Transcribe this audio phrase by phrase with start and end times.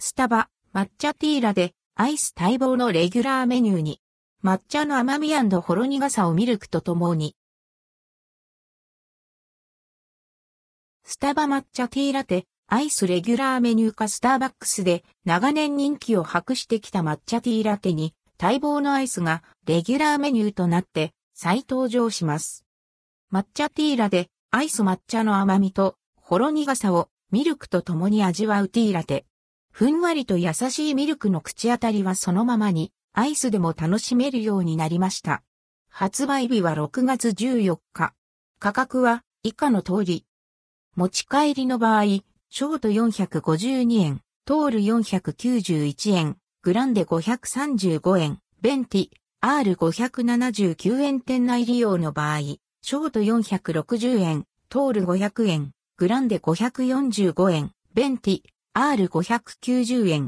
[0.00, 4.00] スタバ、抹茶ティーラで、アイス待望のレギュラーメニューに、
[4.44, 7.34] 抹茶の甘みほろ苦さをミルクとともに。
[11.02, 22.66] スタバ抹茶ティーラテ、アイスレギュラーメニューかスターバックスで長年人気を博してきた抹茶ティーラテに待望のアイスがレギュラーメニューとなって再登場します。
[23.32, 29.24] 抹茶ティーラでアイス抹茶の甘みとほろ苦さをミルクと共に味わうティーラテ。
[29.78, 35.44] ふんわりと優しいミルクの口当たりはそのままにアイスでも楽しめるようになりました。
[35.88, 38.12] 発売日は6月14日。
[38.58, 40.26] 価格は以下の通り。
[40.96, 49.10] 持ち帰りの場合、ショート452円、トール491円、グランデ535円、ベンティ、
[49.44, 51.20] R579 円。
[51.20, 58.42] 店内利用の場合、ショート460円、トール500円、グランデ545円、ベンティ、
[58.78, 60.26] R590 円、